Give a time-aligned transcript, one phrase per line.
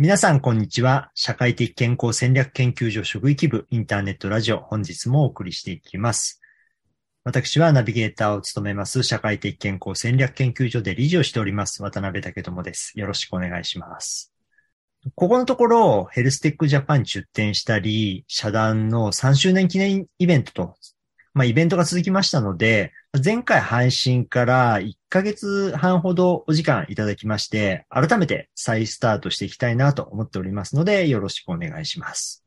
[0.00, 1.10] 皆さん、こんにちは。
[1.16, 6.40] 社会的健康戦略研究所職域部インターネットラジオ、本日もお送りしていきます。
[7.24, 12.92] 私はナビゲーターを務めます、社会的健康戦略研究所で理事をしております、渡辺武智です。
[12.94, 14.32] よろしくお願いします。
[15.16, 20.76] ここのところ、ヘルステックジャパンに出展したり、社団の3周年記念イベントと、
[21.34, 22.92] まあ、イベントが続きましたので、
[23.24, 32.44] 前回配信から1ヶ月半ほどお時間いただきまして、改めて再スタートしていきたいなと思っておりますので、よろしくお願いします。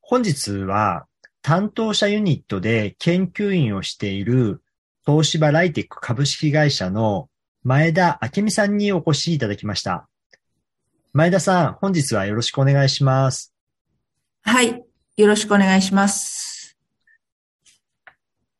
[0.00, 1.06] 本日は、
[1.42, 4.62] 担当者ユニットで研究員をしている
[5.06, 7.28] 東芝ライテック株式会社の
[7.62, 10.08] 前田明美さんにお越しいただきました。
[11.12, 13.54] 前田さん、本日はよろしくお願いします。
[14.42, 14.84] はい。
[15.16, 16.37] よろしくお願いします。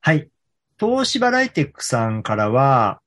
[0.00, 0.28] はい。
[0.78, 3.00] 東芝ライテックさんからは、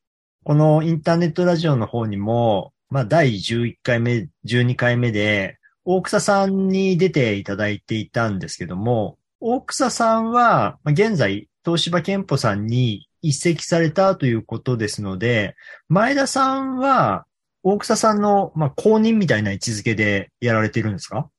[0.44, 15.56] このインターネットラジオの方にも、まあ、第11回目、12回目で、大草さんに出ていただいていたんですけども、大草さんは、現在、東芝健保さんに移籍されたということですので、
[15.88, 17.26] 前田さんは、
[17.64, 21.30] 大草さんの、まあ、公認みたいな位置づけでやられているんですか？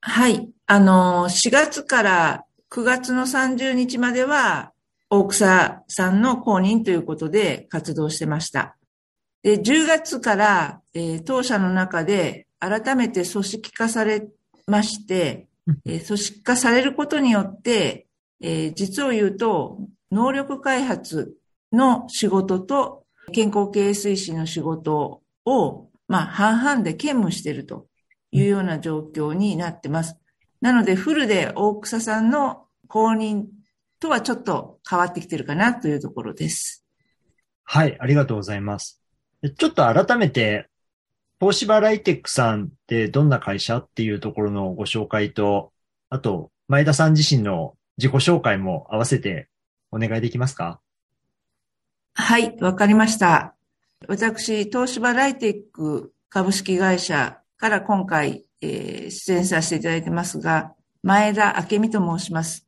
[0.00, 0.48] はい。
[0.66, 4.72] あの、4月から9月の30日までは、
[5.10, 8.76] 大草さんの公認ということで活動してました。
[9.42, 14.28] で、10月から、えー、当社の中で改めて組織化され
[14.66, 15.48] まして、
[15.86, 18.06] えー、組織化されることによって、
[18.40, 19.78] えー、実を言うと、
[20.12, 21.34] 能力開発
[21.72, 27.86] の仕事と健康経営推進の仕事を、まあ、半々で兼務していると
[28.30, 30.16] いうような状況になってます。
[30.60, 33.44] なので、フルで大草さんの公認
[34.00, 36.84] とはちょっと変わってきてるかなというところです。
[37.64, 39.00] はい、ありがとうございます。
[39.56, 40.68] ちょっと改めて、
[41.40, 45.72] 東芝ライテックさんってどんな会社っていうところのご紹介と、
[46.08, 49.48] あと、前田さん自身の自己紹介も合わせて
[49.92, 50.80] お願いできますか？
[52.14, 53.54] はい、わかりました。
[54.08, 62.66] 私、東芝ライテック株式会社から今回、えー、出演させていただいてますが、前田明美と申します。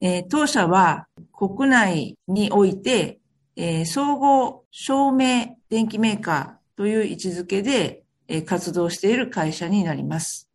[0.00, 3.18] えー、当社は国内において、
[3.56, 10.48] えー、総合照明電気メーカーという位置づけで、えー、活動している会社になります。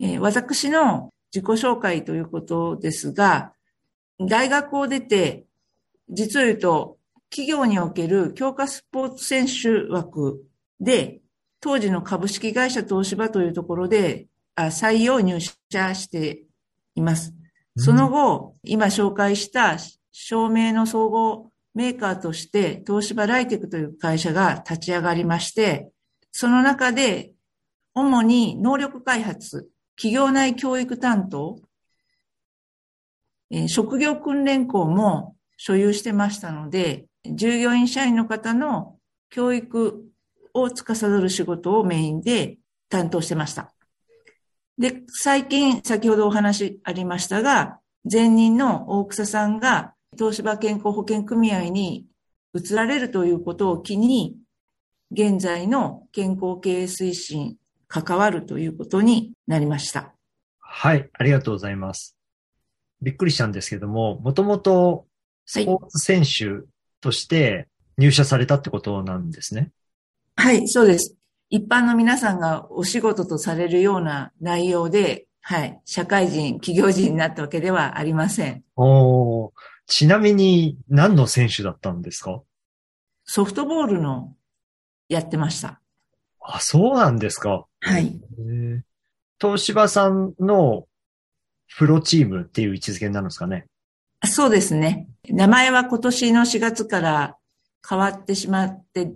[0.00, 3.52] え私の自己紹介ということですが、
[4.20, 5.44] 大学を出て、
[6.08, 6.98] 実を言うと、
[7.30, 10.44] 企業における強化スポーツ選手枠
[10.80, 11.20] で、
[11.60, 14.26] 当時の株式会社東芝というところで
[14.56, 16.42] 採用入社して
[16.94, 17.34] います。
[17.76, 19.76] その後、今紹介した
[20.10, 25.90] 照明の総合メーカーとして、東芝ライテクという会社が立ち上がりまして、
[26.32, 27.32] その中で、
[27.94, 31.60] 主に能力開発、企業内教育担当、
[33.50, 38.96] え職業訓練校も所有してましたので、従業員社員の方の
[39.30, 40.04] 教育
[40.60, 42.58] を司る仕事をメインで
[42.88, 43.72] 担当してました。
[44.78, 47.80] で、最近、先ほどお話ありましたが、
[48.10, 52.06] 前任の大草さんが東芝健康保険組合に
[52.54, 54.36] 移られるということを機に、
[55.10, 57.56] 現在の健康経営推進、
[57.88, 60.14] 関わるということになりました。
[60.60, 62.16] はい、ありがとうございます。
[63.00, 65.06] びっくりしたんですけども、もともと
[65.46, 66.66] スポーツ選手
[67.00, 69.72] として入社されたってことなんですね。
[70.40, 71.16] はい、そうです。
[71.50, 78.62] 一般の皆さんがお仕事とされるような内容で、はい、社会人、企業人になったわけではありません。
[78.76, 79.52] お
[79.88, 82.40] ちなみに何の選手だったんですか？
[83.24, 84.36] ソフトボールの
[85.08, 85.80] やってました。
[86.40, 87.66] あ、そうなんですか。
[87.80, 88.20] はい。
[89.40, 90.86] 東芝さんの
[91.76, 93.66] プロチームっていう位置づけになるんですかね？
[94.24, 95.08] そうですね。
[95.28, 97.36] 名前は今年の4月から
[97.88, 99.10] 変わってしまって、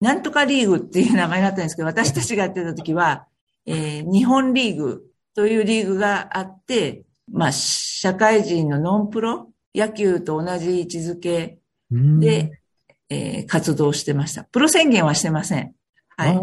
[0.00, 3.26] なんとかリーグっていう名前だったんですけど、私たちがやってた時は、
[3.66, 5.02] えー、日本リーグ
[5.34, 11.58] というリーグがあって、まあ、社会人のノンプロ野球と同じ位置づけ
[11.90, 12.60] で、
[13.08, 14.44] えー、活動してました。
[14.44, 15.74] プロ宣言はしてません。
[16.16, 16.38] はい。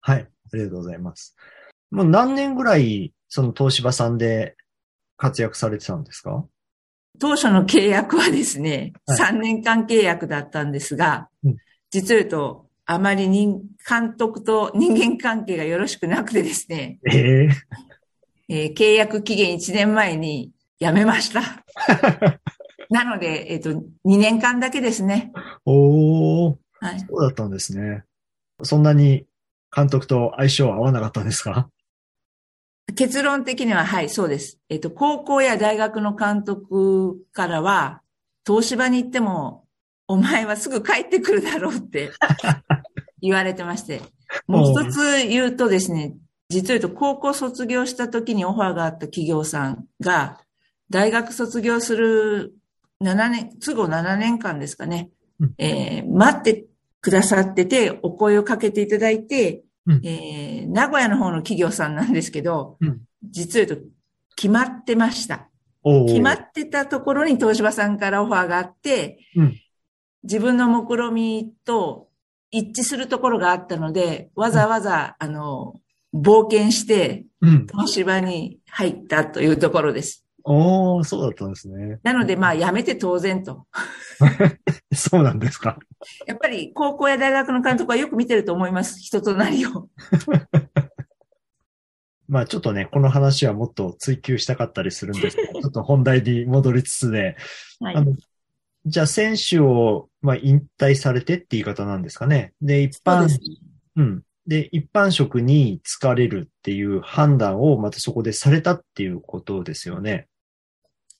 [0.00, 0.28] はい。
[0.52, 1.36] ありがとうございます。
[1.90, 4.56] もう何年ぐらい、その東芝さんで
[5.16, 6.44] 活躍されてたんですか？
[7.20, 11.56] 当初の契約はですね、はい、3年間契約だったんですが、うん、
[11.90, 16.98] 実を言うと、あまり人、監督と人間関係がよろしくなくてですね。
[17.06, 17.50] えー、
[18.48, 21.64] えー、契約期限1年前に辞めました。
[22.90, 23.70] なので、えっ、ー、と、
[24.04, 25.32] 2年間だけですね。
[25.64, 26.56] おー。
[26.80, 27.00] はい。
[27.00, 28.04] そうだったんですね。
[28.62, 29.26] そんなに
[29.74, 31.68] 監督と相性は合わなかったんですか？
[32.94, 34.58] 結論的には、はい、そうです。
[34.68, 38.02] えっと、高校や大学の監督からは、
[38.46, 39.63] 東芝に行っても、
[40.06, 42.10] お前はすぐ帰ってくるだろうって
[43.20, 44.02] 言われてまして。
[44.46, 46.16] もう一つ言うとですね、
[46.48, 50.40] 実を言うと高校卒業した時にオファーがあった企業さんが、
[50.90, 52.54] 大学卒業する
[53.02, 55.10] 7年、都合7年間ですかね、
[55.40, 55.54] うん。
[55.58, 56.66] えー待って
[57.00, 60.06] くださってて、お声をかけていただいて、うん。
[60.06, 63.00] えー名古屋の方の企業さんなんですけど、うん。
[63.22, 63.86] 実を言うと
[64.36, 65.48] 決まってました。
[66.06, 69.54] 決まってたところに東芝さんからオファーがあって、うん
[70.24, 72.08] 自分の目論みと
[72.50, 75.74] 一致するところがあったので、わざわざ、あの、
[76.12, 77.66] 冒険してうん。
[77.66, 80.24] 東芝に入ったというところです。
[80.44, 82.00] おー、そうだったんですね。
[82.02, 83.66] なので、まあ、辞めて当然と。
[84.94, 85.78] そうなんですか。
[86.26, 88.98] やっぱり高校や大学の監督はよく見てると思います。
[89.00, 89.88] 人となりを。
[92.28, 97.36] まあちょっとね、この話はもっと追求したかったりするんですけど、ちょっと本題に戻りつつで、
[97.80, 98.02] はいあ。
[98.02, 98.14] の、
[98.86, 102.52] じゃあ選手を、まあ引退されてって言い方なんですかね。
[102.60, 103.38] で、一般そ
[103.96, 104.22] うん。
[104.46, 110.28] で、一般職に疲れるっていう判断をまたそこでされたっていうことですよね。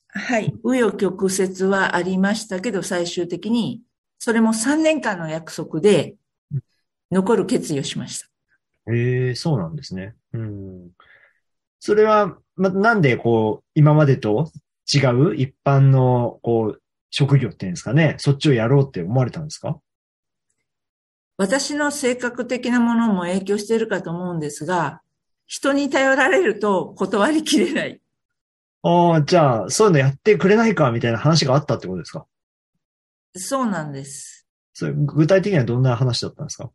[0.08, 0.54] はい。
[0.62, 3.82] 紆余曲折はありましたけど、最終的に、
[4.18, 6.16] それも3年間の約束で
[6.52, 6.62] うん、
[7.10, 8.28] 残る決意をしました。
[8.92, 10.14] へえ、そうなんですね。
[10.32, 10.90] うん。
[11.80, 14.52] それは、ま、なんでこう、今までと
[14.92, 16.82] 違う一般の、こう、
[17.16, 18.16] 職業っていうんですかね。
[18.18, 19.78] そっちをやろうって思われたんですか？
[21.36, 25.00] 私の性格的なものも影響しているかと思うんですが、
[25.46, 28.00] 人に頼られると断りきれない。
[28.82, 32.26] ああ、じゃあ、そういうのやってくれないかみたいな話があったってことですか？
[33.36, 34.46] そうなんです。
[34.72, 36.70] それ具体的にはどんな話だったんですか？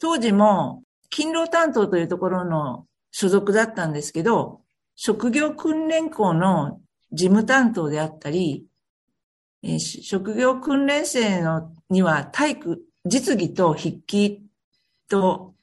[0.00, 4.60] 当時も、勤労担当というところの所属だったんですけど、
[4.94, 6.80] 職業訓練校の
[7.12, 8.64] 事務担当であったり、
[9.62, 14.42] えーし職業訓練生のには体育、実技と筆記
[15.08, 15.54] と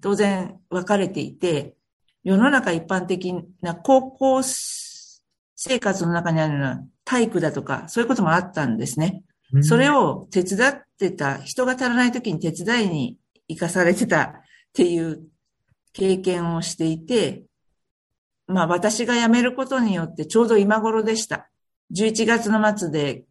[0.00, 1.76] 当然分かれていて、
[2.24, 9.22] 世の中一般的な高校生活の中にあるような体育だとか、そういうこともあったんですね。
[9.62, 13.18] それを、を手伝ってた、人が足らない時に手伝いに
[13.48, 14.32] 行かされてたっ
[14.74, 15.22] ていう
[15.92, 17.44] 経験をしていて、
[18.46, 21.50] まあ私が辞めることによってちょうど今頃でした。
[21.94, 23.24] 11月の末で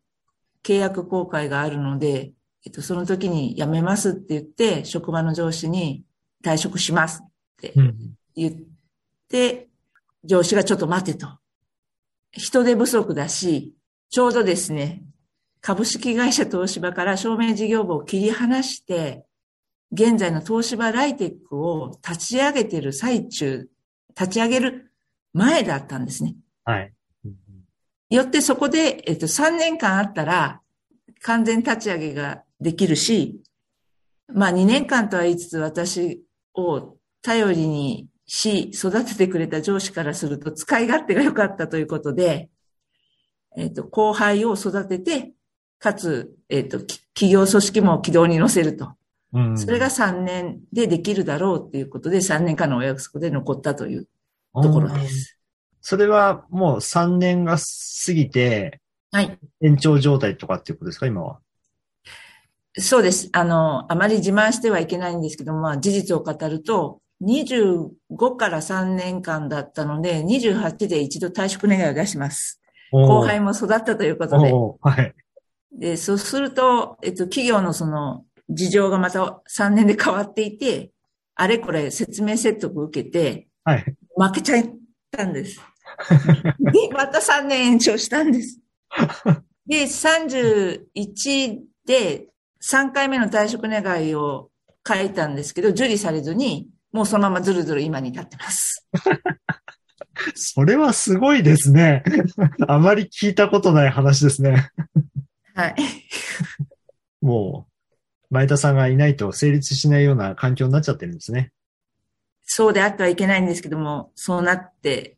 [0.64, 2.34] 契約公開があるので、
[2.66, 6.04] えっと、その時に辞めますって言って、職場の上司に
[6.44, 7.96] 退職しますってうん。
[8.36, 8.56] 言っ
[9.30, 9.68] て、
[10.24, 11.28] 上司がちょっと待てと。
[12.32, 13.74] 人手不足だし、
[14.10, 15.04] ちょうどですね、
[15.62, 19.26] 株式会社東芝から証明事業部を切り離して、
[19.92, 23.70] 現在の東芝ライテックを立ち上げている最中、
[24.10, 24.92] 立ち上げる
[25.34, 26.36] 前だったんですね。
[26.66, 26.94] はい。
[28.12, 30.62] うんよってそこで、えっと、3年間あったら、
[31.22, 33.42] 完全立ち上げができるし、
[34.34, 36.24] まあ2年間とは言いつつ私
[36.54, 42.50] を頼りにし、育ててくれた上司からすると使い勝手が良かったということで、
[43.56, 45.34] えっと、後輩を育てて、
[45.80, 48.94] かつ、えっと、き企業組織も軌道に乗せると。
[49.34, 54.08] うんそれが3年でできるだろうっていうことで、3年間のお約束で残ったという
[54.54, 55.37] ところです。
[55.90, 57.56] それはもう3年が
[58.06, 59.40] 過ぎてはい。
[59.62, 61.40] 延長状態とかっていうことですか今は？
[62.78, 63.30] そうです。
[63.32, 72.62] あの、あまり自慢してはいけないんですけど、まあ、事実を語ると、25から3年間だったので、28で一度退職願いを出します。
[72.92, 74.52] 後輩も育ったということで。
[74.52, 75.16] はい。
[75.72, 80.92] で、そうすると、えっと、企業のその、事情がまた3年で変わっていて、
[81.36, 83.86] あれこれ説明説得を受けて、はい。
[84.18, 84.66] 負けちゃっ
[85.12, 85.62] たんです。
[86.60, 88.60] で、また3年延長したんです。
[89.68, 92.28] で、31で
[92.64, 94.50] 3回目の退職願いを
[94.88, 98.88] 書いたんですけど、受理されずに、もうそのままずるずる今に至ってます。
[100.36, 102.04] それはすごいですね。
[102.68, 104.72] あまり聞いたことない話ですね。
[105.54, 105.76] はい。
[107.22, 111.52] もう、前田さんがいないと成立しないような環境になっちゃってるんですね。
[112.44, 115.17] そうであってはいけないんですけども、そうなって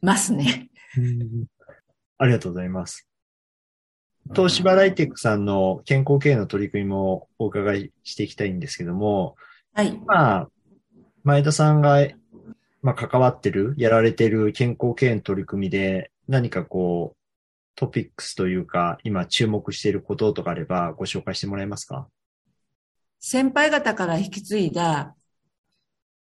[0.00, 0.70] ますね。
[2.18, 3.06] ありがとうございます。
[4.34, 9.36] 東芝ライテックさんの健康経営の取り組みもお伺いしていきたいんですけども、
[9.72, 9.98] はい。
[10.06, 10.48] まあ、
[11.24, 12.06] 前田さんが、
[12.82, 17.18] まあ、関わってる、やられてる健康経営の取り組みで、何かこう、
[17.74, 22.08] トピックスというか、今注目していることとかあればご紹介してもらえますか？
[23.20, 25.14] 先輩方から引き継いだ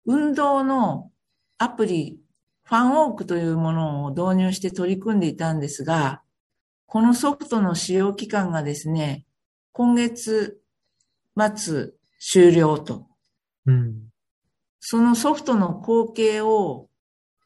[0.06, 1.12] 運動の
[1.60, 2.20] アプリ、
[2.66, 6.22] ファンウォークというものを導入して取り組んでいたんですが、
[6.86, 9.26] このソフトの使用期間がですね、
[9.72, 10.62] 今月
[11.56, 11.90] 末
[12.20, 13.08] 終了と。
[13.66, 14.10] うん。
[14.80, 16.90] そのソフトの後継を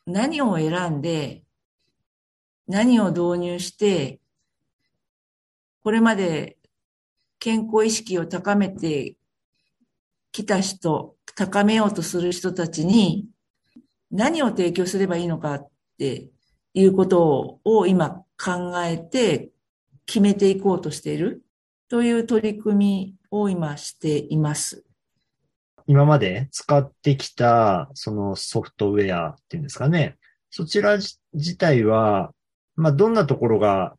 [0.05, 1.43] 何を選んで、
[2.67, 4.19] 何を導入して、
[5.83, 6.57] これまで
[7.39, 9.15] 健康意識を高めて
[10.31, 13.27] きた人、高めようとする人たちに
[14.11, 16.29] 何を提供すればいいのかって
[16.73, 19.49] いうことを今考えて
[20.05, 21.43] 決めていこうとしている
[21.89, 24.83] という取り組みを今しています。
[25.87, 30.17] 今まで使ってきたそのソフトウェアっていうんですかね。
[30.49, 30.97] そちら
[31.33, 32.31] 自体は、
[32.75, 33.95] まあどんなところが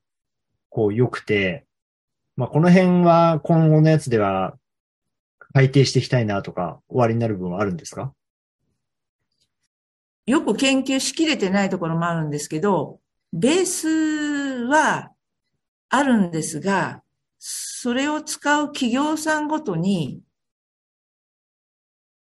[0.69, 1.65] こう良くて、
[2.37, 4.55] まあこの辺は今後のやつでは
[5.55, 8.13] 改定していきたいなとか終わりになる部分はあるんですか？
[10.29, 13.01] よく研究しきれてないところもあるんですけど、
[13.33, 13.89] ベース
[14.67, 15.13] は
[15.89, 17.03] あるんですが、
[17.39, 20.21] それを使う企業さんごとに、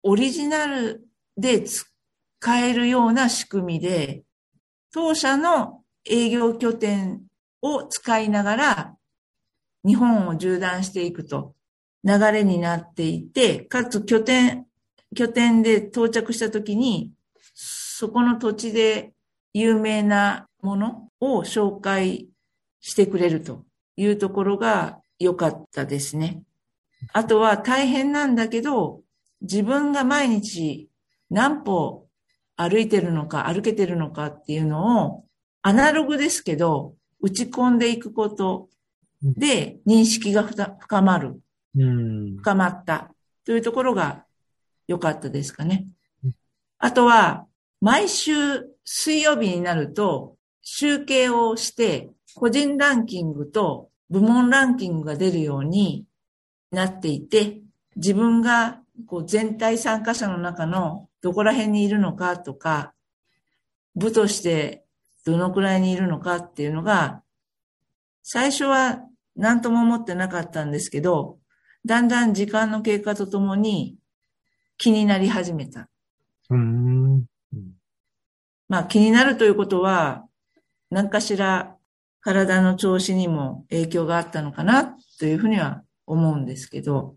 [0.02, 1.08] オリジナル
[1.38, 1.88] で使
[2.60, 4.24] えるような仕組みで、
[4.92, 7.22] 当社の営業拠点
[7.62, 8.98] を使いながら、
[9.86, 11.54] 日本を縦断していくと
[12.04, 14.66] 流れになっていて、かつ拠点、
[15.16, 17.12] 拠点で到着したときに、
[17.96, 19.14] そこの土地で
[19.54, 22.28] 有名なものを紹介
[22.82, 23.66] してくれると
[23.98, 26.42] いうところが良かったですね。
[27.12, 29.02] あとは大変なんだけど、
[29.42, 30.90] 自分が毎日
[31.30, 32.08] 何歩
[32.56, 35.26] 歩いてるのか歩けてるのかっていうのを
[35.62, 38.70] アナログですけど打ち込んでいくこと
[39.22, 41.40] で認識が深まる。
[41.76, 43.12] 深まった
[43.46, 44.26] というところが
[44.88, 45.86] 良かったですかね。
[46.80, 47.46] あとは
[47.84, 56.06] 毎週水曜日になると集計をして個人ランキングと部門ランキングが出るように
[56.72, 57.60] なっていて、
[57.98, 62.94] 自分がこう全体参加者の中のどこら辺にいるのかとか、
[63.98, 64.86] 部として
[65.26, 67.22] どのくらいにいるのかっていうのが、
[68.24, 69.02] 最初は
[69.36, 71.38] 何とも思ってなかったんですけど、
[71.86, 73.98] だんだん時間の経過とともに
[74.78, 75.90] 気になり始めた。
[76.50, 77.26] うん
[78.70, 80.26] まあ気になるということは、
[80.90, 81.76] 何かしら
[82.22, 87.16] 体の調子にも影響があったのかなというふうには思うんですけど、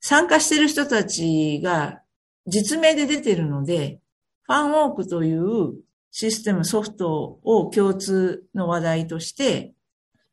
[0.00, 2.00] 参加している人たちが
[2.46, 4.00] 実名で出てるので、
[4.42, 5.74] ファンウォークという
[6.10, 9.74] システムソフトを共通の話題として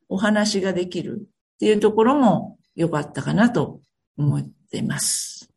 [0.08, 3.80] お話ができるっていうところも良かったかなと
[4.16, 5.51] 思っています。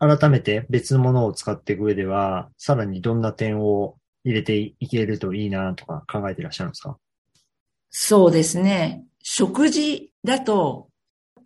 [0.00, 6.96] 改めて別のものを使っていく上では、さらにどんな点を入れていけるといいなとか考えていらっしゃるんですか？
[7.90, 9.04] そうですね。
[9.22, 10.88] 食事だと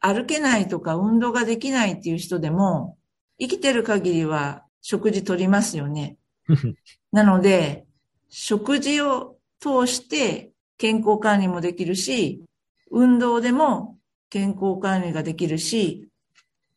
[0.00, 2.96] 歩けないとか運動ができないっていう人でも
[3.40, 6.16] 生きてる限りは食事取りますよね。
[7.12, 7.87] なので、
[8.28, 12.44] 食事を通して健康管理もできるし、
[12.90, 13.99] 運動でも
[14.30, 16.08] 健康管理ができるし、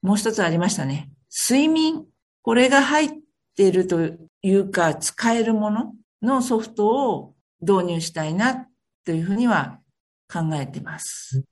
[0.01, 1.12] もう一つありましたね。
[1.39, 2.03] 睡眠、
[2.41, 3.10] これが入っ
[3.56, 4.00] ていると
[4.41, 8.67] いうか、使えるもののソフトを導入したいな
[9.06, 9.79] というふうには
[10.27, 11.44] 考えています。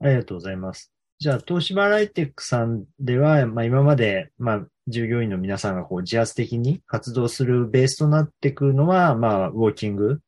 [0.00, 0.92] ありがとうございます。
[1.20, 10.20] じゃあ、東芝ライテックさんでは、まあ今まで、まあ従業員の皆さんがこう自発的に活動するベースとなってくるのは、まあウォーキング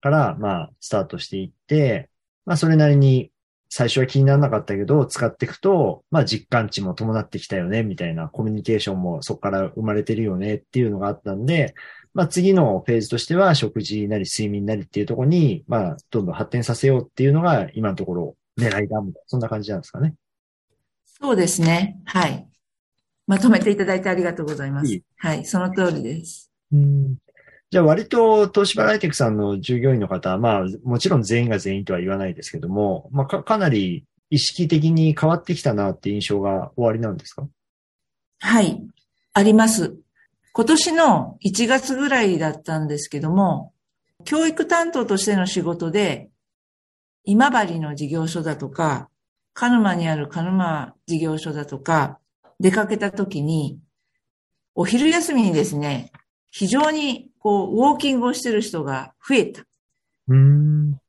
[0.00, 2.08] から、まあスタートしていって、
[2.46, 3.30] まあそれなりに
[3.72, 11.74] 最初は気にならなかったけど、使っていくと、まあ実感値も伴ってきたよね、みたいなコミュニケーションもそこから生まれてるよねっていうのがあったんで、
[12.12, 20.14] まあ次のフェーズとしては食事なり睡眠なりっていうところに、まあどんどん発展させようっていうのが今のところ狙いだ、みたいな、そんな感じなんですかね。
[21.04, 22.00] そうですね。
[22.06, 22.48] はい。
[23.28, 24.92] まとめていただいてありがとうございます。
[24.92, 26.50] いいはい、その通りです。
[26.72, 27.16] うん
[27.70, 37.46] じゃあ割と東芝ライテックさんの従業員の方、まあもちろん全員が全員とは言わないですけども、まあかかなり意識的に変わってきたなって印象が終わりなんですか？
[38.40, 38.82] はい、
[39.34, 39.94] あります。
[40.52, 43.72] 今年の1月ぐらいだったんですけども、
[44.24, 46.28] 教育担当としての仕事で、
[47.24, 49.08] 今治の事業所だとか、
[49.54, 52.18] 鹿沼にある鹿沼事業所だとか、
[52.58, 53.78] 出かけた時に、
[54.74, 56.10] お昼休みにですね、
[56.50, 59.64] 非常にこう、ウォーキングをしてる人が増えた。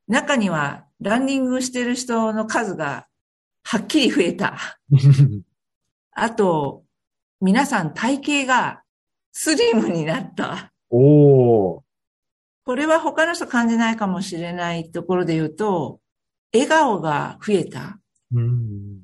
[0.08, 3.08] 中には、ランニングしてる人の数が
[3.64, 4.58] はっきり増えた。
[6.14, 6.84] あと、
[7.42, 8.84] 皆さん体型が
[9.32, 10.72] スリムになった。
[10.90, 11.82] おー。
[12.64, 16.00] これは他の人感じないかもしれないところで言うと、
[16.54, 18.00] 笑顔が増えた。
[18.34, 19.02] うん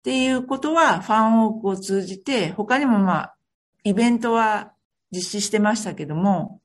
[0.00, 3.36] っていうことは、ファンウォークを通じて、他にもまあ、
[3.84, 4.72] イベントは
[5.12, 6.60] 実施してましたけども、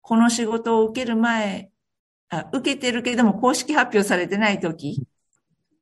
[0.00, 1.70] この仕事を受ける前、
[2.30, 5.02] あ受けてるけども公式発表されてない時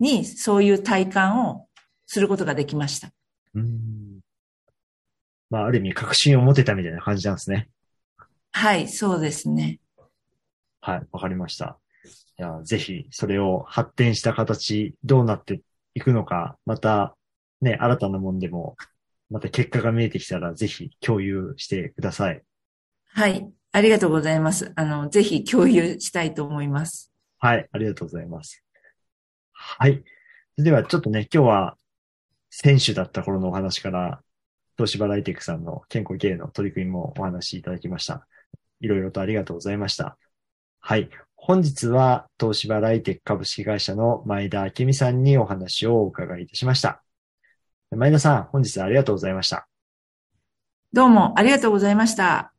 [0.01, 1.67] に、そういう体感を
[2.07, 3.11] することができました。
[3.55, 4.21] うん
[5.51, 7.69] まあ、ある意味確信を持てたみたいな感じなんですね。
[8.53, 9.81] はい、そうですね。
[10.81, 11.79] はい、わかりました。
[12.39, 15.61] いや、ぜひ、それを発展した形、どうなって
[15.95, 17.17] いくのか、また、
[17.61, 18.77] ね、新たなもんでも、
[19.31, 22.43] また結果が見えてきたら、ぜひ共有してください。
[23.09, 24.73] はい、ありがとうございます。
[24.77, 27.13] あの、ぜひ共有したいと思います。
[27.39, 28.63] はい、ありがとうございます。
[29.53, 30.05] はい。
[30.57, 31.77] では、ちょっとね、今日は、
[32.51, 34.23] 選手だった頃のお話から、
[34.77, 38.27] 東芝ライテックさんの健康経営の取り組みもお話しいただきました。
[38.81, 40.19] いろいろとありがとうございました。
[40.81, 41.09] はい。
[41.35, 47.06] 本日は東芝ライテック株式会社の前田明美さんにお話をお伺いいたしました。
[47.91, 49.69] 前田さん、本日はありがとうございました。
[50.93, 52.56] どうもありがとうございました。